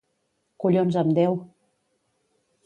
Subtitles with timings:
[0.63, 1.37] Collons amb Déu!